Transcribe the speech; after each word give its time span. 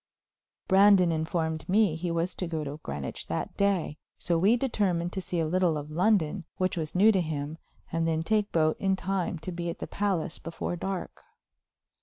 Brandon 0.67 1.11
informed 1.11 1.69
me 1.69 1.95
he 1.95 2.09
was 2.09 2.33
to 2.33 2.47
go 2.47 2.63
to 2.63 2.79
Greenwich 2.81 3.27
that 3.27 3.55
day, 3.55 3.99
so 4.17 4.35
we 4.35 4.57
determined 4.57 5.13
to 5.13 5.21
see 5.21 5.39
a 5.39 5.45
little 5.45 5.77
of 5.77 5.91
London, 5.91 6.43
which 6.57 6.75
was 6.75 6.95
new 6.95 7.11
to 7.11 7.21
him, 7.21 7.59
and 7.91 8.07
then 8.07 8.23
take 8.23 8.51
boat 8.51 8.77
in 8.79 8.95
time 8.95 9.37
to 9.37 9.51
be 9.51 9.69
at 9.69 9.77
the 9.77 9.85
palace 9.85 10.39
before 10.39 10.75
dark. 10.75 11.21